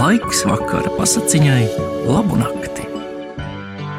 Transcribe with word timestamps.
Laiks 0.00 0.46
vakara 0.48 0.88
pasakiņai, 0.96 1.64
labu 2.08 2.38
nakti. 2.40 2.86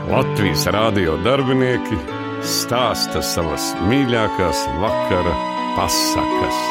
Latvijas 0.09 0.63
rādio 0.73 1.13
darbinieki 1.21 1.97
stāsta 2.41 3.19
savas 3.21 3.67
mīļākās 3.85 4.63
vakara 4.81 5.33
pasakas. 5.75 6.61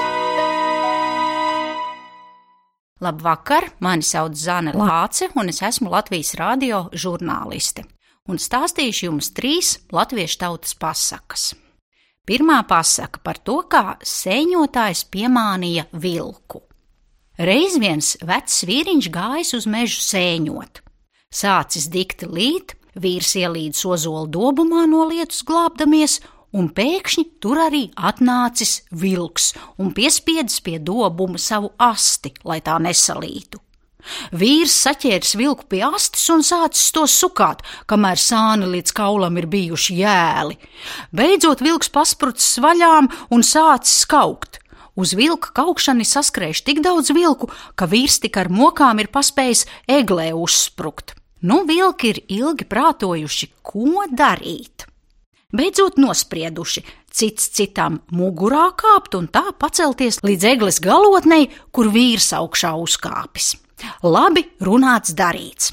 Labvakar, 3.06 3.68
mani 3.78 4.02
sauc 4.08 4.34
Zana 4.34 4.74
Lāce, 4.74 5.28
un 5.38 5.52
es 5.52 5.62
esmu 5.62 5.92
Latvijas 5.94 6.32
radio 6.40 6.88
žurnāliste. 6.90 7.84
Un 8.26 8.42
stāstīšu 8.42 9.06
jums 9.12 9.30
trīs 9.36 9.76
latviešu 9.94 10.40
tautas 10.42 10.74
pasakas. 10.74 11.52
Pirmā 12.26 12.58
pasaka 12.66 13.22
par 13.22 13.38
to, 13.38 13.60
kā 13.70 13.94
sēņotājs 14.02 15.04
piemānīja 15.14 15.86
vilku. 16.02 16.64
Reiz 17.40 17.78
viens 17.80 18.18
vecs 18.20 18.58
vīriņš 18.68 19.06
gājis 19.14 19.54
uz 19.56 19.66
mežu 19.70 20.02
sēņot. 20.04 20.82
Sācis 21.32 21.86
dikti 21.88 22.26
līt, 22.28 22.74
vīrs 23.00 23.30
ielīdz 23.40 23.80
ozolu 23.88 24.28
dobumā 24.28 24.82
no 24.90 25.06
lietus 25.08 25.40
glābdamies, 25.48 26.18
un 26.52 26.68
pēkšņi 26.76 27.24
tur 27.40 27.62
arī 27.64 27.86
atnācis 27.96 28.82
vilks 28.92 29.54
un 29.80 29.94
piespiedis 29.96 30.60
pie 30.60 30.76
dobuma 30.84 31.40
savu 31.40 31.72
asti, 31.80 32.34
lai 32.44 32.60
tā 32.60 32.76
nesalītu. 32.76 33.62
Vīrs 34.36 34.76
saķēris 34.84 35.32
vilku 35.40 35.64
pie 35.72 35.80
astes 35.88 36.28
un 36.34 36.44
sācis 36.44 36.92
to 36.92 37.06
sukāt, 37.08 37.64
kamēr 37.88 38.20
sāni 38.20 38.68
līdz 38.68 38.92
kaulam 39.00 39.40
ir 39.40 39.48
bijuši 39.48 39.96
jēli. 40.02 40.60
Beidzot 41.16 41.64
vilks 41.64 41.88
pasprucis 41.88 42.60
vaļām 42.60 43.08
un 43.32 43.46
sācis 43.46 44.04
kaukt. 44.04 44.59
Uz 45.00 45.14
vilka 45.16 45.54
kaukšanu 45.56 46.04
saskrējuši 46.04 46.64
tik 46.66 46.82
daudz 46.84 47.08
vilku, 47.16 47.48
ka 47.72 47.88
vīrs 47.88 48.18
tik 48.20 48.36
ar 48.36 48.50
mokām 48.52 49.00
ir 49.00 49.08
paspējis 49.12 49.64
eglē 49.88 50.30
uzsprukt. 50.36 51.14
Nu, 51.40 51.62
vilki 51.64 52.12
ir 52.12 52.20
ilgi 52.28 52.66
prātojuši, 52.68 53.48
ko 53.64 54.04
darīt. 54.12 54.84
Beidzot 55.56 55.96
nosprieduši, 55.98 56.84
cits 57.10 57.48
citam 57.56 58.02
mugurā 58.12 58.68
kāpt 58.76 59.16
un 59.16 59.26
tā 59.32 59.48
pacelties 59.56 60.20
līdz 60.22 60.46
eglis 60.52 60.82
galotnei, 60.84 61.48
kur 61.72 61.88
vīrs 61.90 62.30
augšā 62.36 62.76
uzkāpis. 62.84 63.54
Labi, 64.04 64.44
runāts, 64.60 65.16
darīts. 65.16 65.72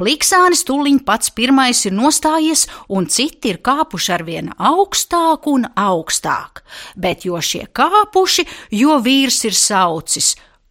Pliksānis 0.00 0.62
tuliņ 0.64 1.02
pats 1.04 1.28
pirmais 1.36 1.82
ir 1.84 1.92
nostājies, 1.92 2.62
un 2.88 3.04
citi 3.12 3.50
ir 3.52 3.58
kāpuši 3.60 4.14
ar 4.14 4.22
vien 4.24 4.48
augstāk 4.56 5.44
un 5.52 5.66
augstāk, 5.76 6.62
bet 6.96 7.26
jo 7.28 7.36
šie 7.36 7.66
kāpuši, 7.76 8.46
jo 8.72 8.96
vīrs 9.04 9.42
ir 9.44 9.58
saucis: 9.58 10.30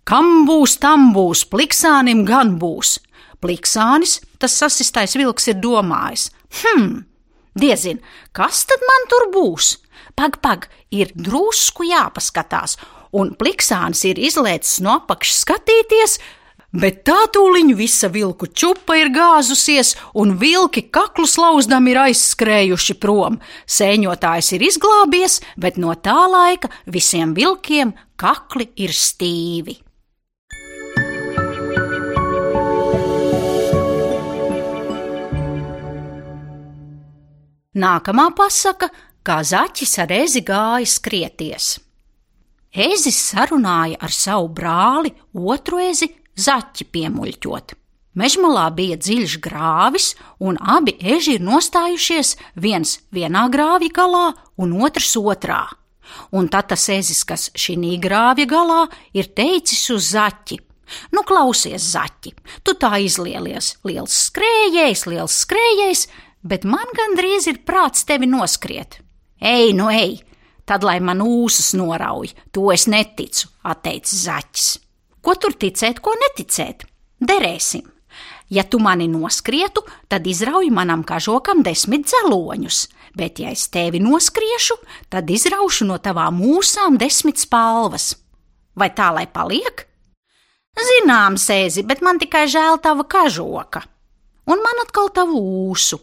Kam 0.10 0.48
būs, 0.50 0.80
tam 0.82 1.12
būs, 1.14 1.46
pliksānim 1.54 2.26
gan 2.26 2.56
būs. 2.58 2.98
Pliksānis, 3.42 4.18
tas 4.42 4.58
sasistais 4.58 5.14
vilks, 5.14 5.52
ir 5.54 5.62
domājis: 5.62 6.32
Hmm, 6.64 7.06
diezin, 7.54 8.02
kas 8.34 8.66
tad 8.66 8.82
man 8.90 9.10
tur 9.14 9.30
būs? 9.38 9.76
Pag, 10.18 10.42
pag, 10.42 10.66
ir 10.90 11.14
drusku 11.14 11.86
jāpaskatās, 11.86 12.80
un 13.14 13.36
pliksānis 13.38 14.02
ir 14.10 14.18
izlēcis 14.18 14.82
no 14.82 14.98
apakšas 14.98 15.46
skatīties, 15.46 16.18
bet 16.72 17.04
tā 17.08 17.18
tūliņ 17.36 17.74
visa 17.76 18.10
vilku 18.12 18.48
čupa 18.48 18.96
ir 19.00 19.12
gāzusies, 19.14 19.96
un 20.16 20.38
vilki 20.40 20.88
kaklu 20.94 21.28
slauzdam 21.28 21.88
ir 21.92 22.00
aizskrējuši 22.08 22.98
prom. 23.02 23.40
Sēņotājs 23.68 24.54
ir 24.58 24.68
izglābies, 24.72 25.40
bet 25.58 25.78
no 25.78 25.94
tā 25.96 26.18
laika 26.32 26.72
visiem 26.88 27.36
vilkiem 27.36 27.94
kakli 28.16 28.72
ir 28.76 28.96
stīvi. 28.96 29.80
Nākamā 37.72 38.26
pasaka, 38.36 38.90
kā 39.24 39.38
zaķis 39.48 39.94
ar 40.04 40.12
ezi 40.12 40.42
gāja 40.44 40.88
skrieties. 40.92 41.78
Ezis 42.72 43.18
sarunāja 43.32 43.96
ar 44.04 44.12
savu 44.16 44.50
brāli, 44.56 45.14
otru 45.36 45.80
ezi 45.80 46.10
zaķi 46.40 46.88
piemuļķot. 46.92 47.76
Mežmalā 48.12 48.66
bija 48.76 48.98
dziļš 49.00 49.38
grāvis, 49.40 50.10
un 50.44 50.58
abi 50.60 50.98
eži 51.00 51.38
ir 51.38 51.46
nostājušies 51.48 52.36
viens 52.60 52.98
vienā 53.16 53.46
grāvja 53.54 53.92
galā 53.96 54.26
un 54.60 54.74
otrs 54.84 55.16
otrā. 55.16 55.64
Un 56.36 56.50
tad 56.52 56.68
tas 56.74 56.90
ezis, 56.92 57.24
kas 57.24 57.48
šī 57.56 57.96
grāvja 58.04 58.46
galā, 58.52 58.82
ir 59.16 59.32
teicis 59.32 59.86
uz 59.96 60.12
zaķi: 60.12 60.60
Nu, 61.16 61.24
klausies, 61.24 61.86
zaķi, 61.94 62.34
tu 62.64 62.76
tā 62.76 63.00
izlielies, 63.00 63.78
liels 63.88 64.18
skrējējs, 64.28 65.06
liels 65.08 65.38
skrējējs, 65.46 66.08
bet 66.44 66.68
man 66.68 66.92
gandrīz 66.98 67.48
ir 67.48 67.64
prāts 67.64 68.04
tevi 68.04 68.28
noskriet. 68.28 69.00
Ej, 69.40 69.72
nu 69.74 69.88
ej, 69.88 70.20
tad 70.68 70.84
lai 70.84 71.00
man 71.00 71.24
ūsas 71.24 71.72
norauj, 71.80 72.34
to 72.52 72.68
es 72.76 72.90
neticu, 72.92 73.48
atteicis 73.64 74.28
zaķis. 74.28 74.72
Ko 75.22 75.36
tur 75.38 75.54
ticēt, 75.54 76.02
ko 76.02 76.14
neticēt? 76.18 76.86
Derēsim! 77.22 77.86
Ja 78.52 78.66
tu 78.68 78.82
mani 78.84 79.08
noskrietu, 79.08 79.86
tad 80.12 80.26
izrauj 80.28 80.68
manam 80.76 81.06
kažokam 81.08 81.62
desmit 81.64 82.10
dzeloņus, 82.10 82.80
bet 83.16 83.40
ja 83.40 83.54
es 83.56 83.70
tevi 83.72 84.02
noskriešu, 84.04 84.76
tad 85.14 85.30
izraušu 85.32 85.88
no 85.88 85.96
tavām 86.04 86.42
mūsām 86.42 86.98
desmit 87.00 87.40
spalvas. 87.40 88.12
Vai 88.76 88.90
tā 88.98 89.08
lai 89.16 89.24
paliek? 89.32 89.86
Zinām, 90.76 91.38
sēzi, 91.40 91.86
bet 91.88 92.04
man 92.04 92.20
tikai 92.20 92.44
žēl 92.52 92.82
tava 92.84 93.06
kažoka, 93.08 93.86
un 94.52 94.60
man 94.64 94.84
atkal 94.84 95.12
tavu 95.16 95.40
ūsu. 95.72 96.00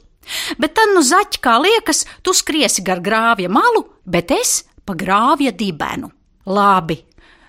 Bet 0.60 0.74
tad, 0.76 0.92
nu, 0.92 1.02
zaķi, 1.04 1.40
kā 1.44 1.56
liekas, 1.60 2.04
tu 2.24 2.34
skriesi 2.36 2.84
gar 2.84 3.00
grāvja 3.04 3.48
malu, 3.52 3.86
bet 4.04 4.32
es 4.32 4.62
pa 4.84 4.96
grāvja 4.96 5.52
dibenu. 5.56 6.10
Labi, 6.48 6.98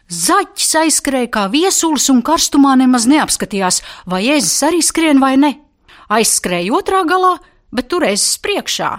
Zaķis 0.10 0.72
aizskrēja 0.74 1.30
kā 1.30 1.44
viesulis 1.54 2.08
un 2.10 2.24
karstumā 2.26 2.74
nemaz 2.80 3.06
neapskatījās, 3.06 3.84
vai 4.10 4.24
ezis 4.34 4.58
arī 4.66 4.82
skrien 4.82 5.22
vai 5.22 5.36
ne. 5.38 5.52
Aizskrēja 6.10 6.74
otrā 6.74 7.04
galā, 7.06 7.36
bet 7.70 7.92
tur 7.94 8.08
ezis 8.08 8.40
priekšā. 8.42 8.90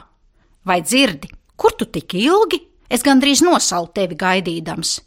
Vai 0.62 0.78
dzirdi, 0.86 1.32
kur 1.58 1.74
tu 1.74 1.88
tik 1.90 2.14
ilgi? 2.14 2.60
Es 2.86 3.02
gandrīz 3.02 3.42
nosalu 3.42 3.90
tevi 3.94 4.14
gaidīdams. 4.18 5.00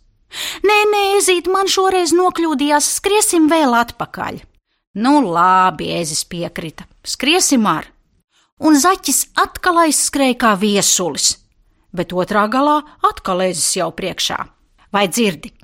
Nē, 0.67 0.77
nē, 0.91 1.01
ezīt, 1.21 1.47
man 1.47 1.71
šoreiz 1.71 2.11
nokļūdījās, 2.17 2.89
skriesim 2.99 3.47
vēl 3.51 3.71
atpakaļ. 3.85 4.41
Nu, 4.99 5.21
labi, 5.23 5.87
ezis 6.01 6.25
piekrita, 6.27 6.83
skriesim 7.07 7.63
ar. 7.69 7.87
Un 8.59 8.75
zaķis 8.75 9.29
atkal 9.39 9.85
aizskrēja 9.87 10.35
kā 10.43 10.53
viesulis, 10.59 11.37
bet 11.95 12.11
otrā 12.11 12.49
galā 12.51 12.81
atkal 13.07 13.47
ezis 13.47 13.77
jau 13.79 13.91
priekšā. 13.95 14.43
Vai 14.93 15.07
dzirdi? 15.07 15.62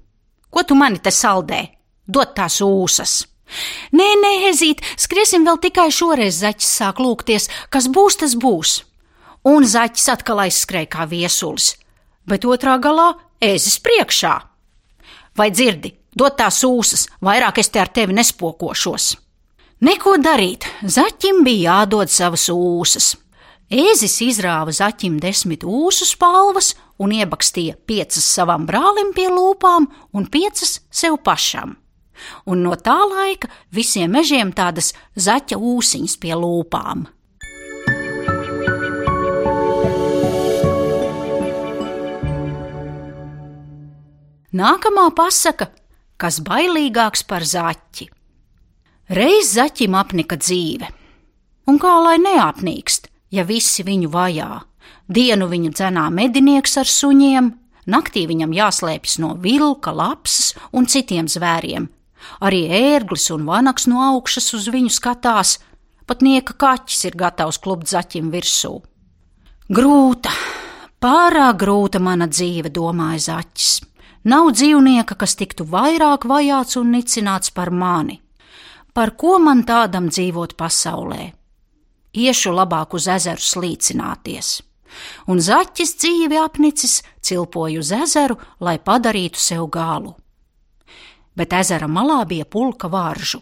Ko 0.49 0.63
tu 0.63 0.77
mani 0.77 1.01
te 1.03 1.13
saldē? 1.13 1.65
Dod 2.09 2.33
tās 2.37 2.59
ūsas! 2.65 3.19
Nē, 3.91 4.07
nē, 4.21 4.31
Ezīt, 4.49 4.83
skriesim 4.97 5.45
vēl 5.47 5.57
tikai 5.63 5.89
šoreiz, 5.93 6.41
zaķis 6.43 6.69
sāk 6.81 6.99
lūgties, 7.01 7.49
kas 7.73 7.87
būs, 7.89 8.19
tas 8.21 8.35
būs. 8.37 8.73
Un 9.49 9.65
zaķis 9.65 10.09
atkal 10.13 10.43
aizskrēja 10.45 10.89
kā 10.93 11.07
viesulis, 11.09 11.71
bet 12.29 12.45
otrā 12.45 12.77
galā 12.81 13.13
ēzis 13.41 13.79
priekšā. 13.81 14.35
Vai 15.39 15.49
dzirdi, 15.53 15.93
dod 16.13 16.35
tās 16.37 16.61
ūsas, 16.67 17.07
vairāk 17.25 17.61
es 17.63 17.71
te 17.73 17.81
ar 17.81 17.89
tevi 17.93 18.17
nespokošos. 18.17 19.15
Neko 19.85 20.17
darīt, 20.19 20.67
zaķim 20.83 21.41
bija 21.47 21.79
jādod 21.79 22.11
savas 22.11 22.49
ūsas. 22.51 23.13
Ēzis 23.69 24.17
izrāva 24.25 24.73
zaķim 24.75 25.19
desmit 25.21 25.63
ūsu 25.63 26.07
spalvas 26.09 26.73
un 26.99 27.13
iebakstīja 27.15 27.77
piecas 27.87 28.25
savam 28.27 28.65
brālim 28.67 29.13
pie 29.15 29.29
lūpām 29.31 29.87
un 30.13 30.27
piecas 30.27 30.79
sev 30.91 31.19
pašam. 31.23 31.77
Un 32.51 32.65
no 32.65 32.75
tā 32.75 32.97
laika 33.07 33.47
visiem 33.71 34.11
mežiem 34.11 34.51
tādas 34.51 34.91
zaķa 35.15 35.55
ūsiņas 35.55 36.17
pie 36.19 36.35
lūpām. 36.35 37.07
Nākamā 44.49 45.11
pasaka, 45.13 45.69
kas 46.17 46.39
bailīgāks 46.41 47.21
par 47.29 47.45
zaķi. 47.45 48.09
Reiz 49.13 49.53
zaķim 49.53 49.93
apnika 49.97 50.39
dzīve, 50.41 50.89
un 51.69 51.77
kā 51.81 51.93
lai 52.01 52.17
neapnīkst, 52.21 53.07
ja 53.33 53.45
visi 53.45 53.85
viņu 53.85 54.09
vajā. 54.13 54.49
Dienu 55.09 55.47
viņu 55.49 55.71
dzenā 55.73 56.09
medinieks 56.13 56.77
ar 56.77 56.89
suņiem, 56.89 57.49
naktī 57.89 58.27
viņam 58.29 58.53
jāslēpjas 58.53 59.17
no 59.23 59.33
vilka, 59.41 59.91
lapsas 59.91 60.53
un 60.71 60.85
citiem 60.85 61.27
zvēriem. 61.27 61.89
Arī 62.45 62.67
ērglis 62.69 63.29
un 63.33 63.47
vanaks 63.47 63.87
no 63.87 64.03
augšas 64.03 64.53
uz 64.53 64.67
viņu 64.69 64.91
skatās, 64.93 65.57
pat 66.05 66.21
nieka 66.21 66.53
kaķis 66.53 67.05
ir 67.09 67.17
gatavs 67.17 67.57
klubt 67.57 67.89
zaķim 67.89 68.29
virsū. 68.33 68.75
Grūta, 69.69 70.31
pārāk 71.01 71.61
grūta 71.63 71.99
mana 71.99 72.27
dzīve, 72.27 72.69
domāja 72.69 73.19
zaķis. 73.33 73.75
Nav 74.29 74.51
dzīvnieka, 74.51 75.15
kas 75.15 75.37
tiktu 75.39 75.63
vairāk 75.65 76.25
vajāts 76.27 76.77
un 76.77 76.91
nicināts 76.91 77.53
par 77.55 77.71
mani. 77.71 78.19
par 78.93 79.13
ko 79.15 79.37
man 79.39 79.63
tādam 79.63 80.09
dzīvot 80.11 80.57
pasaulē. 80.59 81.31
Iešu 82.19 82.51
labāk 82.51 82.95
uz 82.97 83.05
ezeru 83.07 83.39
slīcināties. 83.39 84.47
Un 85.29 85.41
zaķis 85.43 85.95
dzīvi 86.01 86.39
apnicis, 86.41 87.01
cilpoju 87.21 87.83
uz 87.83 87.91
ezeru, 87.95 88.39
lai 88.59 88.77
padarītu 88.79 89.39
sev 89.39 89.67
galu. 89.73 90.15
Bet 91.37 91.53
ezera 91.53 91.87
malā 91.87 92.23
bija 92.27 92.45
pulka 92.45 92.89
varžu. 92.91 93.41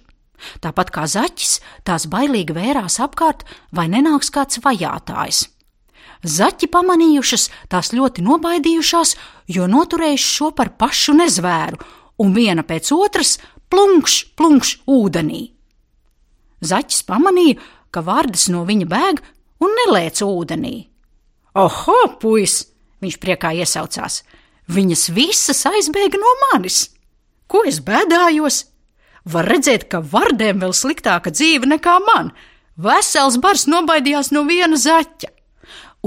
Tāpat 0.62 0.92
kā 0.94 1.06
zaķis, 1.10 1.60
tās 1.88 2.06
bailīgi 2.10 2.54
vērās 2.54 3.00
apkārt, 3.02 3.46
vai 3.74 3.88
nenāks 3.90 4.30
kāds 4.34 4.62
vajātājs. 4.62 5.48
Zaķi 6.26 6.70
pamanījušas, 6.74 7.50
tās 7.70 7.94
ļoti 7.94 8.24
nobaidījušās, 8.26 9.16
jo 9.54 9.68
noturējuši 9.70 10.30
šo 10.38 10.52
par 10.58 10.74
pašu 10.78 11.14
nezvēru, 11.18 11.78
un 12.22 12.34
viena 12.34 12.66
pēc 12.66 12.90
otras 12.94 13.38
plunkš, 13.70 14.18
plunkš 14.38 14.74
ūdenī. 14.90 15.44
Zaķis 16.66 17.04
pamanīja, 17.06 17.62
ka 17.94 18.02
vārdas 18.06 18.48
no 18.54 18.64
viņa 18.66 18.88
bēg 18.90 19.22
un 19.62 19.76
nelēc 19.82 20.24
ūdenī. 20.26 20.76
Oho, 21.58 22.02
puis! 22.22 22.68
Viņš 23.02 23.16
priekā 23.22 23.54
iesaucās. 23.58 24.22
Viņas 24.70 25.08
visas 25.16 25.64
aizbēga 25.70 26.20
no 26.22 26.34
manis! 26.48 26.88
Ko 27.48 27.64
es 27.66 27.80
bēdājos? 27.82 28.66
Var 29.28 29.48
redzēt, 29.48 29.88
ka 29.92 30.02
vardēm 30.04 30.62
vēl 30.62 30.74
sliktāka 30.76 31.32
dzīve 31.34 31.70
nekā 31.70 31.96
man. 32.04 32.32
Vesels 32.78 33.40
bars 33.42 33.66
nobaidījās 33.68 34.30
no 34.36 34.44
viena 34.48 34.78
zaķa. 34.78 35.32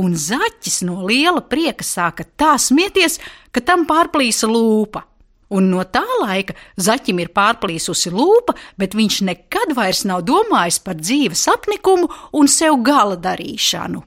Un 0.00 0.14
zaķis 0.14 0.82
no 0.86 1.00
liela 1.08 1.42
prieka 1.42 1.84
sāka 1.84 2.24
tā 2.38 2.54
smieties, 2.60 3.18
ka 3.50 3.62
tam 3.64 3.86
pārplīsa 3.88 4.48
lūpa. 4.48 5.02
Un 5.50 5.66
no 5.72 5.82
tā 5.82 6.04
laika 6.22 6.54
zaķim 6.78 7.24
ir 7.24 7.32
pārplīsusi 7.34 8.12
lūpa, 8.14 8.54
bet 8.78 8.94
viņš 8.94 9.16
nekad 9.26 9.74
vairs 9.74 10.04
nav 10.06 10.22
domājis 10.28 10.78
par 10.84 11.00
dzīves 11.00 11.42
apnikumu 11.50 12.06
un 12.38 12.48
sev 12.48 12.78
gala 12.86 13.18
darīšanu. 13.18 14.04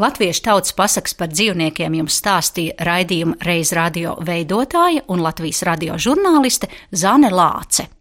Latviešu 0.00 0.40
tautas 0.46 0.72
pasakas 0.72 1.12
par 1.12 1.28
dzīvniekiem 1.28 1.98
jums 1.98 2.16
stāstīja 2.22 2.78
raidījuma 2.88 3.36
reiz 3.44 3.74
radio 3.76 4.14
veidotāja 4.24 5.04
un 5.12 5.20
Latvijas 5.20 5.60
radio 5.68 6.00
žurnāliste 6.00 6.72
Zane 6.96 7.28
Lāce. 7.28 7.99